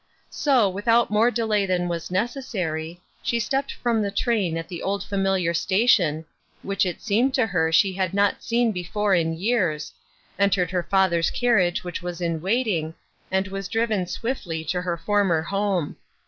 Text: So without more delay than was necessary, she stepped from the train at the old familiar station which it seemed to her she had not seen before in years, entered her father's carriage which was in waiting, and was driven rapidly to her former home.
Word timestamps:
So 0.31 0.67
without 0.67 1.11
more 1.11 1.29
delay 1.29 1.67
than 1.67 1.87
was 1.87 2.09
necessary, 2.09 2.99
she 3.21 3.37
stepped 3.39 3.71
from 3.71 4.01
the 4.01 4.09
train 4.09 4.57
at 4.57 4.67
the 4.67 4.81
old 4.81 5.03
familiar 5.03 5.53
station 5.53 6.25
which 6.63 6.87
it 6.87 7.03
seemed 7.03 7.35
to 7.35 7.45
her 7.45 7.71
she 7.71 7.93
had 7.93 8.11
not 8.11 8.41
seen 8.41 8.71
before 8.71 9.13
in 9.13 9.35
years, 9.37 9.93
entered 10.39 10.71
her 10.71 10.81
father's 10.81 11.29
carriage 11.29 11.83
which 11.83 12.01
was 12.01 12.19
in 12.19 12.41
waiting, 12.41 12.95
and 13.29 13.47
was 13.49 13.67
driven 13.67 14.07
rapidly 14.23 14.63
to 14.65 14.81
her 14.81 14.97
former 14.97 15.43
home. 15.43 15.95